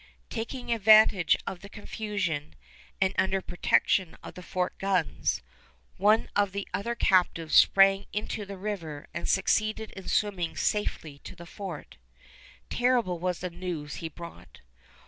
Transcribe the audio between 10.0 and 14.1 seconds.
swimming safely to the fort. Terrible was the news he